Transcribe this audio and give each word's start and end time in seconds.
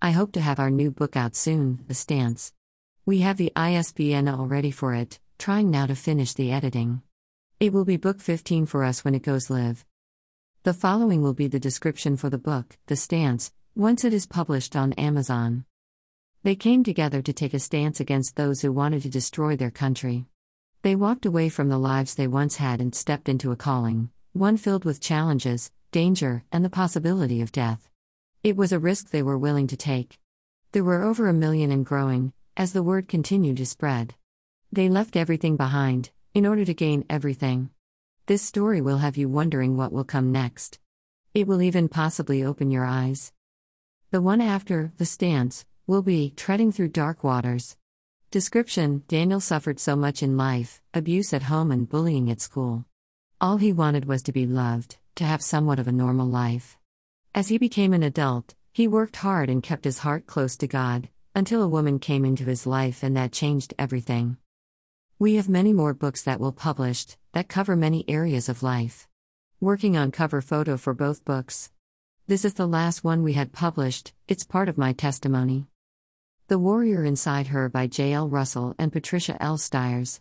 I 0.00 0.12
hope 0.12 0.30
to 0.32 0.40
have 0.40 0.60
our 0.60 0.70
new 0.70 0.92
book 0.92 1.16
out 1.16 1.34
soon, 1.34 1.84
The 1.88 1.94
Stance. 1.94 2.52
We 3.04 3.18
have 3.22 3.36
the 3.36 3.52
ISBN 3.56 4.28
all 4.28 4.46
ready 4.46 4.70
for 4.70 4.94
it, 4.94 5.18
trying 5.40 5.72
now 5.72 5.86
to 5.86 5.96
finish 5.96 6.34
the 6.34 6.52
editing. 6.52 7.02
It 7.58 7.72
will 7.72 7.84
be 7.84 7.96
book 7.96 8.20
15 8.20 8.66
for 8.66 8.84
us 8.84 9.04
when 9.04 9.16
it 9.16 9.24
goes 9.24 9.50
live. 9.50 9.84
The 10.62 10.72
following 10.72 11.20
will 11.20 11.34
be 11.34 11.48
the 11.48 11.58
description 11.58 12.16
for 12.16 12.30
the 12.30 12.38
book, 12.38 12.78
The 12.86 12.94
Stance, 12.94 13.52
once 13.74 14.04
it 14.04 14.14
is 14.14 14.24
published 14.24 14.76
on 14.76 14.92
Amazon. 14.92 15.64
They 16.44 16.54
came 16.54 16.84
together 16.84 17.20
to 17.20 17.32
take 17.32 17.52
a 17.52 17.58
stance 17.58 17.98
against 17.98 18.36
those 18.36 18.60
who 18.60 18.70
wanted 18.70 19.02
to 19.02 19.10
destroy 19.10 19.56
their 19.56 19.72
country. 19.72 20.26
They 20.82 20.94
walked 20.94 21.26
away 21.26 21.48
from 21.48 21.70
the 21.70 21.78
lives 21.78 22.14
they 22.14 22.28
once 22.28 22.54
had 22.56 22.80
and 22.80 22.94
stepped 22.94 23.28
into 23.28 23.50
a 23.50 23.56
calling, 23.56 24.10
one 24.32 24.58
filled 24.58 24.84
with 24.84 25.00
challenges, 25.00 25.72
danger, 25.90 26.44
and 26.52 26.64
the 26.64 26.70
possibility 26.70 27.40
of 27.40 27.50
death. 27.50 27.88
It 28.44 28.56
was 28.56 28.70
a 28.70 28.78
risk 28.78 29.10
they 29.10 29.22
were 29.22 29.36
willing 29.36 29.66
to 29.66 29.76
take. 29.76 30.18
There 30.70 30.84
were 30.84 31.02
over 31.02 31.26
a 31.26 31.32
million 31.32 31.72
and 31.72 31.84
growing, 31.84 32.32
as 32.56 32.72
the 32.72 32.84
word 32.84 33.08
continued 33.08 33.56
to 33.56 33.66
spread. 33.66 34.14
They 34.70 34.88
left 34.88 35.16
everything 35.16 35.56
behind, 35.56 36.10
in 36.34 36.46
order 36.46 36.64
to 36.64 36.72
gain 36.72 37.04
everything. 37.10 37.70
This 38.26 38.42
story 38.42 38.80
will 38.80 38.98
have 38.98 39.16
you 39.16 39.28
wondering 39.28 39.76
what 39.76 39.90
will 39.90 40.04
come 40.04 40.30
next. 40.30 40.78
It 41.34 41.48
will 41.48 41.60
even 41.60 41.88
possibly 41.88 42.44
open 42.44 42.70
your 42.70 42.84
eyes. 42.84 43.32
The 44.12 44.22
one 44.22 44.40
after, 44.40 44.92
The 44.98 45.04
Stance, 45.04 45.64
will 45.88 46.02
be 46.02 46.30
Treading 46.30 46.70
Through 46.70 46.88
Dark 46.88 47.24
Waters. 47.24 47.76
Description 48.30 49.02
Daniel 49.08 49.40
suffered 49.40 49.80
so 49.80 49.96
much 49.96 50.22
in 50.22 50.36
life 50.36 50.80
abuse 50.94 51.34
at 51.34 51.44
home 51.44 51.72
and 51.72 51.88
bullying 51.88 52.30
at 52.30 52.40
school. 52.40 52.84
All 53.40 53.56
he 53.56 53.72
wanted 53.72 54.04
was 54.04 54.22
to 54.22 54.32
be 54.32 54.46
loved, 54.46 54.96
to 55.16 55.24
have 55.24 55.42
somewhat 55.42 55.80
of 55.80 55.88
a 55.88 55.92
normal 55.92 56.26
life. 56.28 56.77
As 57.34 57.48
he 57.48 57.58
became 57.58 57.92
an 57.92 58.02
adult, 58.02 58.54
he 58.72 58.88
worked 58.88 59.16
hard 59.16 59.50
and 59.50 59.62
kept 59.62 59.84
his 59.84 59.98
heart 59.98 60.26
close 60.26 60.56
to 60.56 60.66
God, 60.66 61.08
until 61.34 61.62
a 61.62 61.68
woman 61.68 61.98
came 61.98 62.24
into 62.24 62.44
his 62.44 62.66
life 62.66 63.02
and 63.02 63.16
that 63.16 63.32
changed 63.32 63.74
everything. 63.78 64.36
We 65.18 65.34
have 65.34 65.48
many 65.48 65.72
more 65.72 65.94
books 65.94 66.22
that 66.22 66.40
will 66.40 66.52
published 66.52 67.16
that 67.32 67.48
cover 67.48 67.76
many 67.76 68.04
areas 68.08 68.48
of 68.48 68.62
life. 68.62 69.08
Working 69.60 69.96
on 69.96 70.10
cover 70.10 70.40
photo 70.40 70.76
for 70.76 70.94
both 70.94 71.24
books. 71.24 71.70
This 72.26 72.44
is 72.44 72.54
the 72.54 72.66
last 72.66 73.04
one 73.04 73.22
we 73.22 73.32
had 73.32 73.52
published, 73.52 74.12
it's 74.26 74.44
part 74.44 74.68
of 74.68 74.78
my 74.78 74.92
testimony. 74.92 75.66
The 76.48 76.58
Warrior 76.58 77.04
Inside 77.04 77.48
Her 77.48 77.68
by 77.68 77.86
J. 77.86 78.12
L. 78.12 78.28
Russell 78.28 78.74
and 78.78 78.92
Patricia 78.92 79.36
L. 79.42 79.58
Stiers. 79.58 80.20